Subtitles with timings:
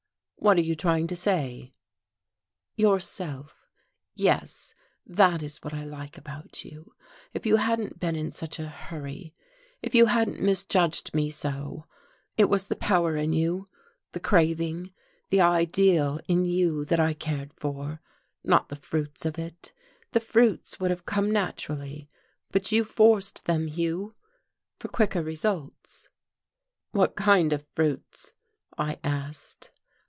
[0.43, 1.75] What are you trying to say?"
[2.75, 3.67] "Yourself.
[4.15, 4.73] Yes,
[5.05, 6.95] that is what I like about you.
[7.31, 9.35] If you hadn't been in such a hurry
[9.83, 11.85] if you hadn't misjudged me so.
[12.37, 13.69] It was the power in you,
[14.13, 14.91] the craving,
[15.29, 18.01] the ideal in you that I cared for
[18.43, 19.71] not the fruits of it.
[20.11, 22.09] The fruits would have come naturally.
[22.51, 24.15] But you forced them, Hugh,
[24.79, 26.09] for quicker results."
[26.89, 28.33] "What kind of fruits?"
[28.75, 29.69] I asked.